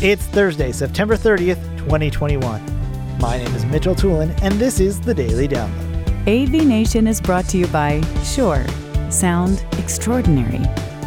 [0.00, 3.18] It's Thursday, September 30th, 2021.
[3.18, 6.08] My name is Mitchell Tulin, and this is the Daily Download.
[6.20, 8.64] AV Nation is brought to you by Shure.
[9.10, 10.62] Sound extraordinary.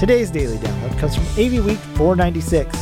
[0.00, 2.76] Today's Daily Download comes from AV Week 496.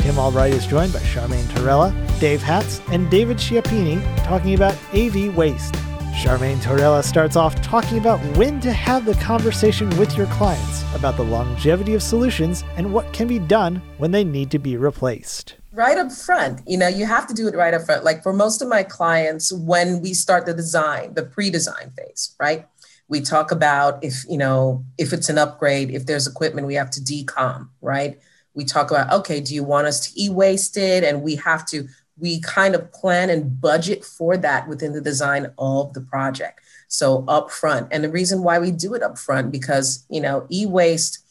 [0.00, 5.34] Tim Albright is joined by Charmaine Torella, Dave Hatz, and David Schiappini talking about AV
[5.34, 5.74] waste.
[6.16, 11.18] Charmaine Torella starts off talking about when to have the conversation with your clients about
[11.18, 15.56] the longevity of solutions and what can be done when they need to be replaced.
[15.72, 18.02] Right up front, you know, you have to do it right up front.
[18.02, 22.34] Like for most of my clients, when we start the design, the pre design phase,
[22.40, 22.66] right?
[23.08, 26.90] We talk about if, you know, if it's an upgrade, if there's equipment we have
[26.92, 28.18] to decom, right?
[28.54, 31.04] We talk about, okay, do you want us to e waste it?
[31.04, 35.52] And we have to we kind of plan and budget for that within the design
[35.58, 36.60] of the project.
[36.88, 37.88] So upfront.
[37.90, 41.24] And the reason why we do it upfront because, you know, e-waste,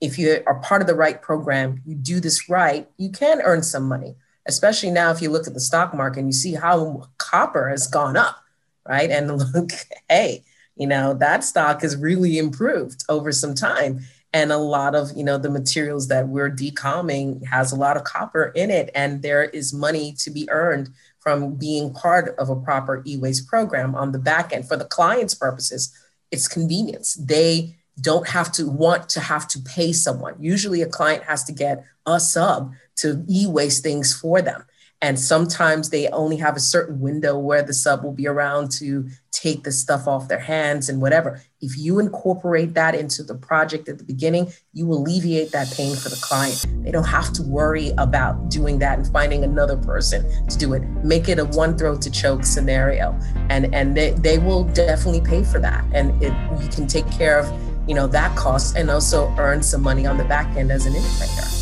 [0.00, 3.62] if you are part of the right program, you do this right, you can earn
[3.62, 4.16] some money.
[4.46, 7.86] Especially now, if you look at the stock market and you see how copper has
[7.86, 8.42] gone up,
[8.88, 9.10] right?
[9.10, 9.70] And look,
[10.08, 10.42] hey,
[10.76, 14.00] you know, that stock has really improved over some time
[14.32, 18.04] and a lot of you know the materials that we're decomming has a lot of
[18.04, 22.56] copper in it and there is money to be earned from being part of a
[22.56, 24.66] proper e-waste program on the back end.
[24.66, 25.96] For the client's purposes
[26.30, 27.14] it's convenience.
[27.14, 30.34] They don't have to want to have to pay someone.
[30.40, 34.64] Usually a client has to get a sub to e-waste things for them
[35.02, 39.08] and sometimes they only have a certain window where the sub will be around to
[39.32, 41.42] take the stuff off their hands and whatever.
[41.60, 46.08] If you incorporate that into the project at the beginning, you alleviate that pain for
[46.08, 46.64] the client.
[46.84, 50.82] They don't have to worry about doing that and finding another person to do it.
[51.02, 53.18] Make it a one throat to choke scenario.
[53.50, 55.84] And and they, they will definitely pay for that.
[55.92, 57.50] And it you can take care of,
[57.88, 60.92] you know, that cost and also earn some money on the back end as an
[60.92, 61.61] integrator.